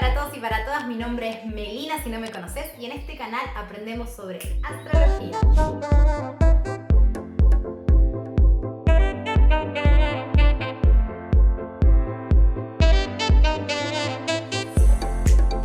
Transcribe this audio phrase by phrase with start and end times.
[0.00, 2.92] para todos y para todas, mi nombre es Melina si no me conoces y en
[2.92, 5.40] este canal aprendemos sobre astrología.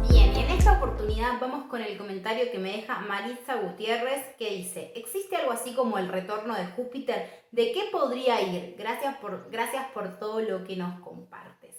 [0.10, 4.50] Bien, y en esta oportunidad vamos con el comentario que me deja Marisa Gutiérrez que
[4.50, 7.44] dice, ¿existe algo así como el retorno de Júpiter?
[7.52, 8.74] ¿De qué podría ir?
[8.80, 11.76] Gracias por, gracias por todo lo que nos compartes.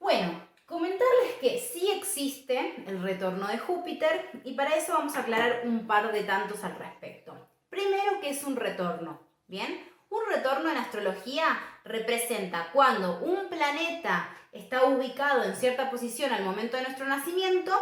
[0.00, 5.62] Bueno, Comentarles que sí existe el retorno de Júpiter y para eso vamos a aclarar
[5.64, 7.48] un par de tantos al respecto.
[7.68, 9.20] Primero, ¿qué es un retorno?
[9.46, 11.44] Bien, un retorno en astrología
[11.84, 17.72] representa cuando un planeta está ubicado en cierta posición al momento de nuestro nacimiento,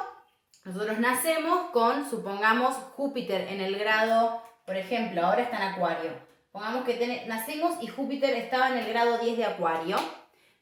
[0.65, 6.13] nosotros nacemos con, supongamos, Júpiter en el grado, por ejemplo, ahora está en Acuario.
[6.53, 9.97] Pongamos que nacemos y Júpiter estaba en el grado 10 de Acuario.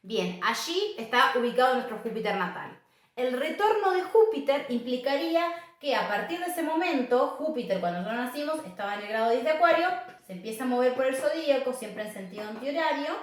[0.03, 2.75] Bien, allí está ubicado nuestro Júpiter natal.
[3.15, 5.43] El retorno de Júpiter implicaría
[5.79, 9.43] que a partir de ese momento, Júpiter cuando nosotros nacimos estaba en el grado 10
[9.43, 9.89] de Acuario,
[10.25, 13.13] se empieza a mover por el zodíaco, siempre en sentido antihorario,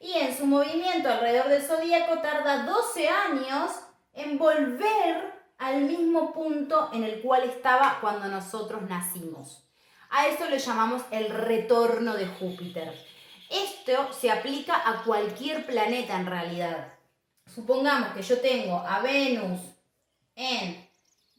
[0.00, 3.70] y en su movimiento alrededor del zodíaco tarda 12 años
[4.14, 9.64] en volver al mismo punto en el cual estaba cuando nosotros nacimos.
[10.10, 13.13] A esto le llamamos el retorno de Júpiter.
[13.50, 16.94] Esto se aplica a cualquier planeta en realidad.
[17.52, 19.60] Supongamos que yo tengo a Venus
[20.34, 20.88] en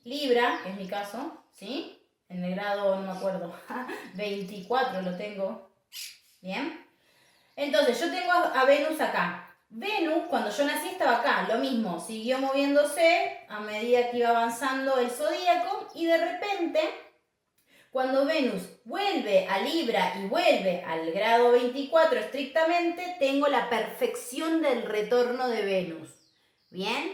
[0.03, 1.99] Libra, que es mi caso, ¿sí?
[2.29, 3.53] En el grado, no me acuerdo,
[4.13, 5.69] 24 lo tengo.
[6.41, 6.85] ¿Bien?
[7.55, 9.55] Entonces, yo tengo a Venus acá.
[9.69, 14.99] Venus, cuando yo nací, estaba acá, lo mismo, siguió moviéndose a medida que iba avanzando
[14.99, 16.79] el zodíaco y de repente
[17.95, 24.81] cuando Venus vuelve a Libra y vuelve al grado 24 estrictamente, tengo la perfección del
[24.81, 26.09] retorno de Venus.
[26.69, 27.13] ¿Bien?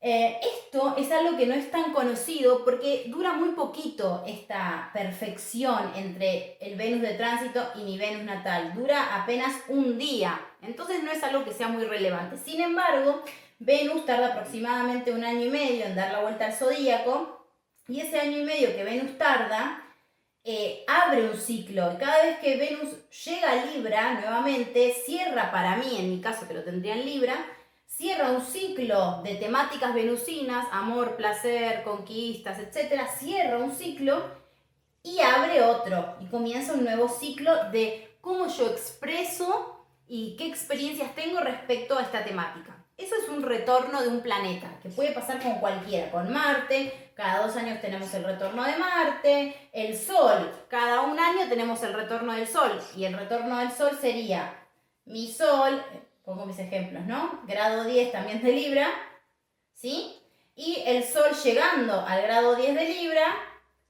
[0.00, 5.92] Eh, esto es algo que no es tan conocido porque dura muy poquito esta perfección
[5.96, 8.72] entre el Venus de tránsito y mi Venus natal.
[8.74, 10.40] Dura apenas un día.
[10.62, 12.38] Entonces no es algo que sea muy relevante.
[12.38, 13.22] Sin embargo,
[13.58, 17.33] Venus tarda aproximadamente un año y medio en dar la vuelta al zodíaco
[17.88, 19.82] y ese año y medio que Venus tarda,
[20.42, 21.92] eh, abre un ciclo.
[21.92, 22.90] Y cada vez que Venus
[23.24, 27.34] llega a Libra nuevamente, cierra para mí, en mi caso que lo tendría en Libra,
[27.86, 33.08] cierra un ciclo de temáticas venusinas, amor, placer, conquistas, etc.
[33.18, 34.22] Cierra un ciclo
[35.02, 36.16] y abre otro.
[36.20, 42.02] Y comienza un nuevo ciclo de cómo yo expreso y qué experiencias tengo respecto a
[42.02, 42.83] esta temática.
[42.96, 47.44] Eso es un retorno de un planeta, que puede pasar con cualquiera, con Marte, cada
[47.44, 52.32] dos años tenemos el retorno de Marte, el Sol, cada un año tenemos el retorno
[52.34, 54.54] del Sol, y el retorno del Sol sería
[55.06, 55.82] mi Sol,
[56.24, 57.42] pongo mis ejemplos, ¿no?
[57.46, 58.88] Grado 10 también de Libra,
[59.74, 60.20] ¿sí?
[60.54, 63.26] Y el Sol llegando al grado 10 de Libra,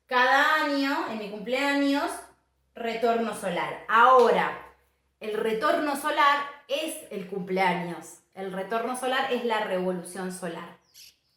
[0.07, 2.11] cada año, en mi cumpleaños,
[2.75, 3.85] retorno solar.
[3.89, 4.75] Ahora,
[5.21, 8.24] el retorno solar es el cumpleaños.
[8.35, 10.79] El retorno solar es la revolución solar.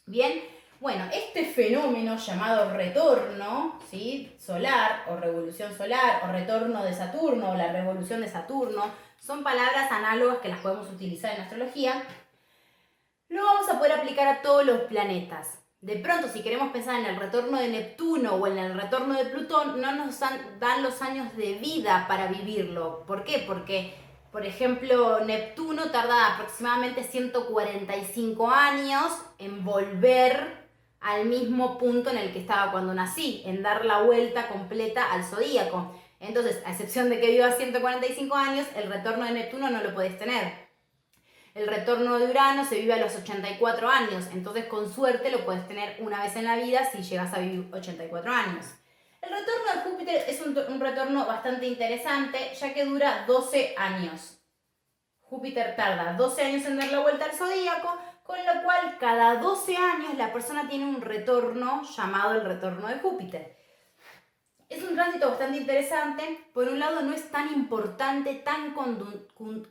[0.07, 0.41] Bien,
[0.79, 4.35] bueno, este fenómeno llamado retorno ¿sí?
[4.39, 9.91] solar o revolución solar o retorno de Saturno o la revolución de Saturno son palabras
[9.91, 12.03] análogas que las podemos utilizar en astrología.
[13.29, 15.59] Lo vamos a poder aplicar a todos los planetas.
[15.81, 19.25] De pronto, si queremos pensar en el retorno de Neptuno o en el retorno de
[19.25, 23.03] Plutón, no nos dan los años de vida para vivirlo.
[23.05, 23.43] ¿Por qué?
[23.45, 23.93] Porque
[24.37, 32.41] por ejemplo, Neptuno tarda aproximadamente 145 años en volver al mismo punto en el que
[32.41, 35.91] estaba cuando nací, en dar la vuelta completa al zodíaco.
[36.19, 40.19] Entonces, a excepción de que viva 145 años, el retorno de Neptuno no lo puedes
[40.19, 40.53] tener.
[41.55, 45.67] El retorno de Urano se vive a los 84 años, entonces con suerte lo puedes
[45.67, 48.67] tener una vez en la vida si llegas a vivir 84 años.
[49.27, 54.39] El retorno de Júpiter es un, retorno bastante interesante, ya que dura 12 años.
[55.19, 59.75] Júpiter tarda 12 años en dar la vuelta al zodíaco, con lo cual cada 12
[59.75, 63.57] años la persona tiene un retorno llamado el retorno de Júpiter.
[64.69, 68.73] Es un tránsito bastante interesante, por un lado no es tan importante, tan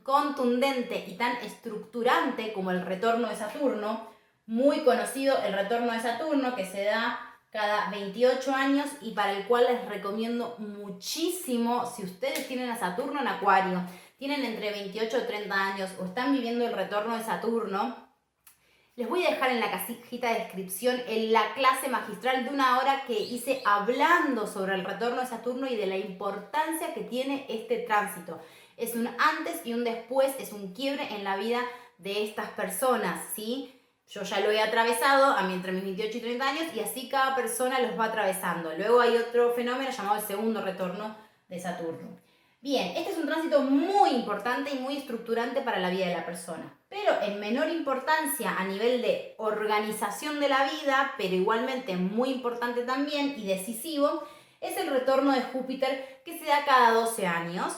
[0.03, 4.11] contundente y tan estructurante como el retorno de Saturno,
[4.45, 9.47] muy conocido el retorno de Saturno que se da cada 28 años y para el
[9.47, 13.81] cual les recomiendo muchísimo si ustedes tienen a Saturno en Acuario,
[14.19, 17.95] tienen entre 28 o 30 años o están viviendo el retorno de Saturno,
[18.95, 22.77] les voy a dejar en la casita de descripción en la clase magistral de una
[22.77, 27.47] hora que hice hablando sobre el retorno de Saturno y de la importancia que tiene
[27.49, 28.39] este tránsito.
[28.75, 31.61] Es un antes y un después, es un quiebre en la vida
[31.97, 33.76] de estas personas, ¿sí?
[34.09, 37.09] Yo ya lo he atravesado a mí entre mis 28 y 30 años y así
[37.09, 38.71] cada persona los va atravesando.
[38.77, 41.17] Luego hay otro fenómeno llamado el segundo retorno
[41.49, 42.17] de Saturno.
[42.59, 46.25] Bien, este es un tránsito muy importante y muy estructurante para la vida de la
[46.25, 52.29] persona, pero en menor importancia a nivel de organización de la vida, pero igualmente muy
[52.31, 54.23] importante también y decisivo,
[54.59, 57.77] es el retorno de Júpiter que se da cada 12 años.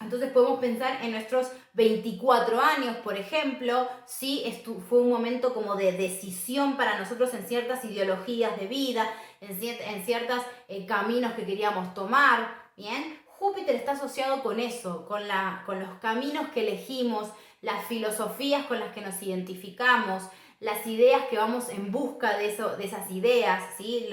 [0.00, 4.44] Entonces podemos pensar en nuestros 24 años, por ejemplo, si
[4.88, 9.10] fue un momento como de decisión para nosotros en ciertas ideologías de vida,
[9.40, 13.18] en, ciertos eh, caminos que queríamos tomar, ¿bien?
[13.26, 18.80] Júpiter está asociado con eso, con, la, con los caminos que elegimos, las filosofías con
[18.80, 20.24] las que nos identificamos,
[20.60, 24.06] las ideas que vamos en busca de, eso, de esas ideas, ¿sí?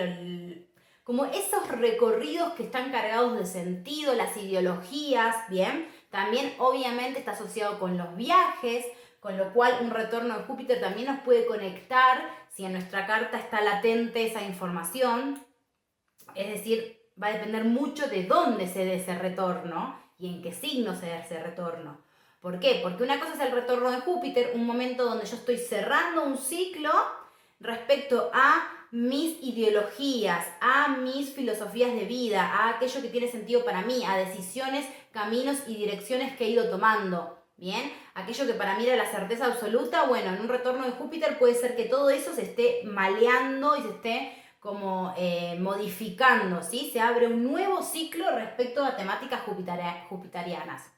[1.04, 5.88] Como esos recorridos que están cargados de sentido, las ideologías, ¿bien?
[6.10, 8.86] También obviamente está asociado con los viajes,
[9.20, 13.38] con lo cual un retorno de Júpiter también nos puede conectar si en nuestra carta
[13.38, 15.44] está latente esa información.
[16.36, 20.54] Es decir, va a depender mucho de dónde se dé ese retorno y en qué
[20.54, 22.00] signo se dé ese retorno.
[22.42, 22.80] ¿Por qué?
[22.84, 26.38] Porque una cosa es el retorno de Júpiter, un momento donde yo estoy cerrando un
[26.38, 26.92] ciclo
[27.60, 33.82] respecto a mis ideologías, a mis filosofías de vida, a aquello que tiene sentido para
[33.82, 37.40] mí, a decisiones, caminos y direcciones que he ido tomando.
[37.58, 41.40] Bien, aquello que para mí era la certeza absoluta, bueno, en un retorno de Júpiter
[41.40, 46.92] puede ser que todo eso se esté maleando y se esté como eh, modificando, ¿sí?
[46.94, 50.94] Se abre un nuevo ciclo respecto a temáticas jupiterianas.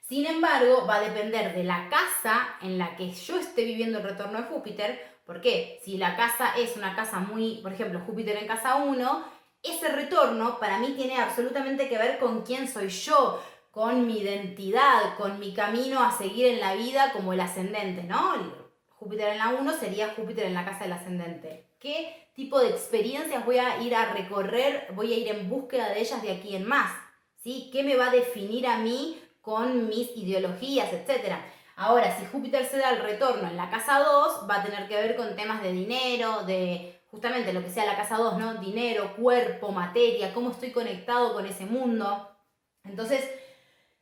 [0.00, 4.04] Sin embargo, va a depender de la casa en la que yo esté viviendo el
[4.04, 5.13] retorno de Júpiter.
[5.24, 9.24] Porque Si la casa es una casa muy, por ejemplo, Júpiter en casa 1,
[9.62, 15.16] ese retorno para mí tiene absolutamente que ver con quién soy yo, con mi identidad,
[15.16, 18.64] con mi camino a seguir en la vida como el ascendente, ¿no?
[18.90, 21.66] Júpiter en la 1 sería Júpiter en la casa del ascendente.
[21.78, 26.00] ¿Qué tipo de experiencias voy a ir a recorrer, voy a ir en búsqueda de
[26.00, 26.92] ellas de aquí en más,
[27.42, 27.68] ¿sí?
[27.72, 31.44] ¿Qué me va a definir a mí con mis ideologías, etcétera?
[31.76, 34.94] Ahora, si Júpiter se da el retorno en la casa 2, va a tener que
[34.94, 38.54] ver con temas de dinero, de justamente lo que sea la casa 2, ¿no?
[38.54, 42.30] Dinero, cuerpo, materia, cómo estoy conectado con ese mundo.
[42.84, 43.28] Entonces,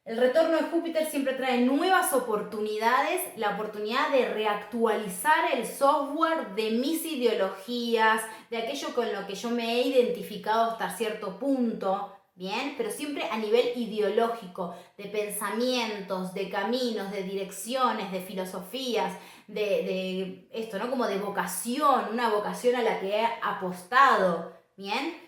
[0.04, 6.72] el retorno de Júpiter siempre trae nuevas oportunidades, la oportunidad de reactualizar el software de
[6.72, 8.20] mis ideologías,
[8.50, 12.74] de aquello con lo que yo me he identificado hasta cierto punto, ¿bien?
[12.76, 19.14] Pero siempre a nivel ideológico, de pensamientos, de caminos, de direcciones, de filosofías,
[19.46, 20.90] de, de esto, ¿no?
[20.90, 25.22] Como de vocación, una vocación a la que he apostado, ¿bien?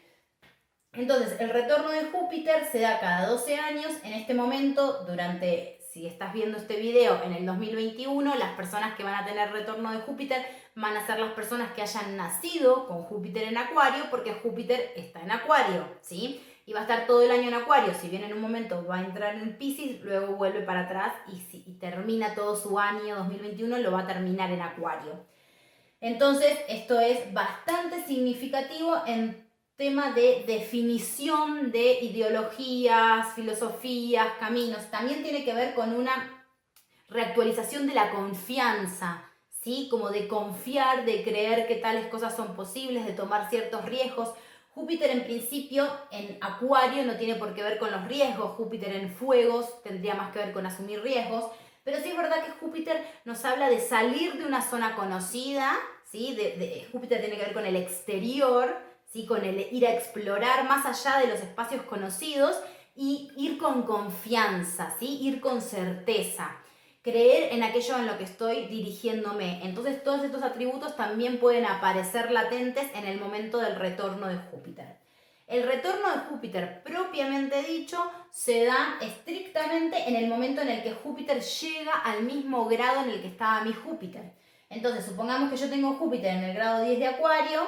[0.97, 3.93] Entonces, el retorno de Júpiter se da cada 12 años.
[4.05, 9.03] En este momento, durante, si estás viendo este video en el 2021, las personas que
[9.03, 10.47] van a tener retorno de Júpiter
[10.77, 15.21] van a ser las personas que hayan nacido con Júpiter en Acuario, porque Júpiter está
[15.21, 16.41] en Acuario, ¿sí?
[16.67, 17.93] Y va a estar todo el año en Acuario.
[17.95, 21.57] Si bien en un momento va a entrar en Pisces, luego vuelve para atrás y,
[21.59, 25.27] y termina todo su año 2021, lo va a terminar en Acuario.
[26.01, 29.45] Entonces, esto es bastante significativo en
[29.77, 34.91] tema de definición de ideologías, filosofías, caminos.
[34.91, 36.47] También tiene que ver con una
[37.09, 39.89] reactualización de la confianza, ¿sí?
[39.91, 44.35] Como de confiar, de creer que tales cosas son posibles, de tomar ciertos riesgos.
[44.75, 49.15] Júpiter en principio en Acuario no tiene por qué ver con los riesgos, Júpiter en
[49.15, 51.45] Fuegos tendría más que ver con asumir riesgos,
[51.85, 55.77] pero sí es verdad que Júpiter nos habla de salir de una zona conocida,
[56.11, 56.35] ¿sí?
[56.35, 58.75] de Júpiter tiene que ver con el exterior,
[59.23, 62.61] con el ir a explorar más allá de los espacios conocidos
[62.97, 65.21] y ir con confianza, ¿sí?
[65.23, 66.57] ir con certeza,
[67.05, 69.61] creer en aquello en lo que estoy dirigiéndome.
[69.63, 74.97] Entonces todos estos atributos también pueden aparecer latentes en el momento del retorno de Júpiter.
[75.47, 80.95] El retorno de Júpiter propiamente dicho se da estrictamente en el momento en el que
[80.95, 84.33] Júpiter llega al mismo grado en el que estaba mi Júpiter.
[84.71, 87.61] Entonces, supongamos que yo tengo Júpiter en el grado 10 de Acuario,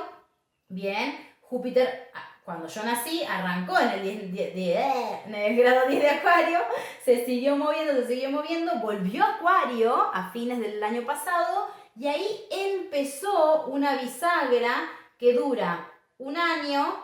[0.69, 2.11] bien, Júpiter,
[2.47, 6.61] cuando yo nací, arrancó en el, grado 10 de Acuario,
[7.05, 12.07] se siguió moviendo, se siguió moviendo, volvió a Acuario a fines del año pasado y
[12.07, 14.89] ahí empezó una bisagra
[15.19, 16.97] que dura un año,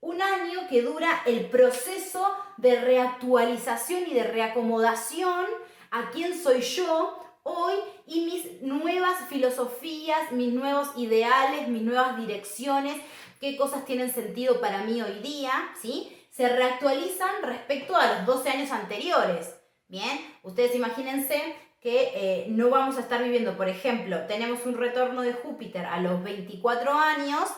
[0.00, 5.46] un año que dura el proceso de reactualización y de reacomodación
[5.90, 7.76] a quién soy yo, hoy
[8.06, 13.00] y mis nuevas filosofías, mis nuevos ideales, mis nuevas direcciones,
[13.40, 16.14] qué cosas tienen sentido para mí hoy día, ¿sí?
[16.30, 19.54] Se reactualizan respecto a los 12 años anteriores.
[19.88, 25.22] Bien, ustedes imagínense que eh, no vamos a estar viviendo, por ejemplo, tenemos un retorno
[25.22, 27.48] de Júpiter a los 24 años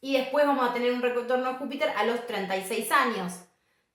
[0.00, 3.32] y después vamos a tener un retorno de Júpiter a los 36 años,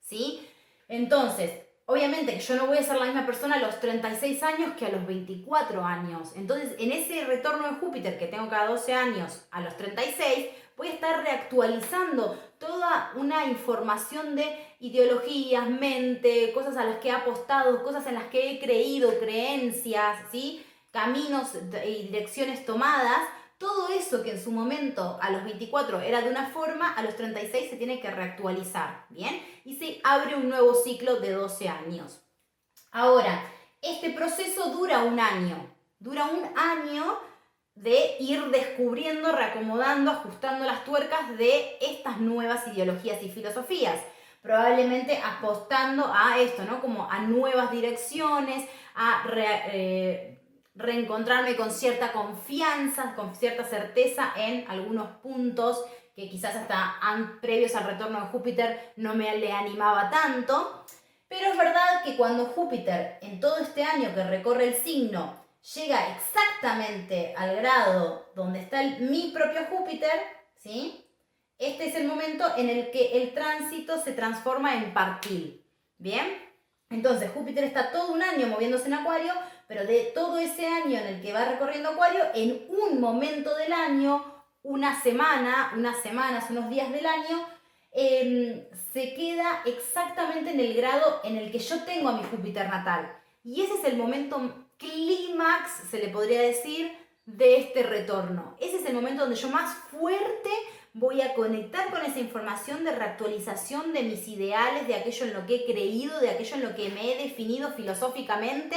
[0.00, 0.46] ¿sí?
[0.88, 1.52] Entonces,
[1.86, 4.90] obviamente yo no voy a ser la misma persona a los 36 años que a
[4.90, 6.32] los 24 años.
[6.36, 10.88] Entonces, en ese retorno de Júpiter que tengo cada 12 años a los 36, voy
[10.88, 17.82] a estar reactualizando toda una información de ideologías, mente, cosas a las que he apostado,
[17.82, 20.64] cosas en las que he creído, creencias, ¿sí?
[20.90, 21.50] caminos
[21.86, 23.20] y direcciones tomadas.
[23.58, 27.16] Todo eso que en su momento a los 24 era de una forma, a los
[27.16, 29.42] 36 se tiene que reactualizar, ¿bien?
[29.64, 32.20] Y se abre un nuevo ciclo de 12 años.
[32.92, 33.42] Ahora,
[33.80, 35.74] este proceso dura un año.
[35.98, 37.18] Dura un año
[37.76, 44.00] de ir descubriendo, reacomodando, ajustando las tuercas de estas nuevas ideologías y filosofías.
[44.40, 46.80] Probablemente apostando a esto, ¿no?
[46.80, 50.40] Como a nuevas direcciones, a eh,
[50.74, 56.96] reencontrarme con cierta confianza, con cierta certeza en algunos puntos que quizás hasta
[57.42, 60.84] previos al retorno de Júpiter no me le animaba tanto.
[61.28, 66.16] Pero es verdad que cuando Júpiter en todo este año que recorre el signo llega
[66.16, 70.12] exactamente al grado donde está mi propio Júpiter,
[70.58, 71.04] ¿sí?
[71.58, 75.64] Este es el momento en el que el tránsito se transforma en partil.
[75.98, 76.26] ¿Bien?
[76.90, 79.32] Entonces Júpiter está todo un año moviéndose en Acuario,
[79.66, 83.72] pero de todo ese año en el que va recorriendo Acuario, en un momento del
[83.72, 87.46] año, una semana, unas semanas, unos días del año,
[87.92, 92.68] em, se queda exactamente en el grado en el que yo tengo a mi Júpiter
[92.68, 93.10] natal.
[93.42, 96.90] Y ese es el momento clímax, se le podría decir,
[97.26, 98.56] de este retorno.
[98.60, 100.50] Ese es el momento donde yo más fuerte
[100.92, 105.46] voy a conectar con esa información de reactualización de mis ideales, de aquello en lo
[105.46, 108.76] que he creído, de aquello en lo que me he definido filosóficamente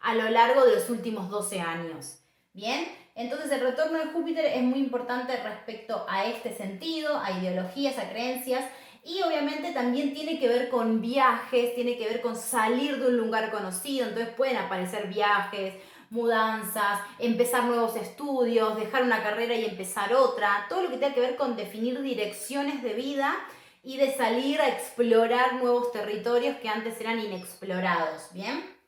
[0.00, 2.20] a lo largo de los últimos 12 años.
[2.52, 7.98] Bien, entonces el retorno de Júpiter es muy importante respecto a este sentido, a ideologías,
[7.98, 8.64] a creencias
[9.04, 13.16] y obviamente también tiene que ver con viajes, tiene que ver con salir de un
[13.16, 15.74] lugar conocido, entonces pueden aparecer viajes,
[16.10, 21.20] mudanzas, empezar nuevos estudios, dejar una carrera y empezar otra, todo lo que tenga que
[21.20, 23.34] ver con definir direcciones de vida
[23.82, 28.79] y de salir a explorar nuevos territorios que antes eran inexplorados, ¿bien?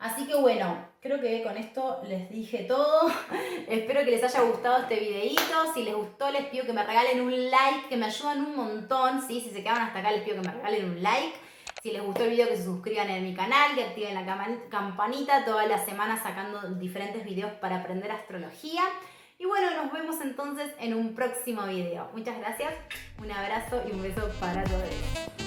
[0.00, 3.10] Así que bueno, creo que con esto les dije todo.
[3.68, 5.74] Espero que les haya gustado este videito.
[5.74, 9.20] Si les gustó, les pido que me regalen un like, que me ayudan un montón.
[9.20, 9.42] ¿sí?
[9.42, 11.34] Si se quedan hasta acá, les pido que me regalen un like.
[11.82, 14.24] Si les gustó el video, que se suscriban en mi canal, que activen la
[14.70, 15.44] campanita.
[15.44, 18.82] Todas las semanas sacando diferentes videos para aprender astrología.
[19.38, 22.10] Y bueno, nos vemos entonces en un próximo video.
[22.14, 22.74] Muchas gracias,
[23.18, 25.39] un abrazo y un beso para todos.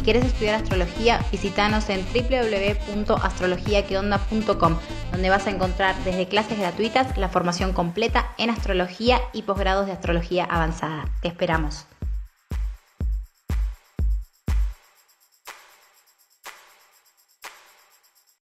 [0.00, 4.78] Si quieres estudiar astrología, visítanos en www.astrologiaqueonda.com,
[5.12, 9.92] donde vas a encontrar desde clases gratuitas la formación completa en astrología y posgrados de
[9.92, 11.04] astrología avanzada.
[11.20, 11.84] Te esperamos.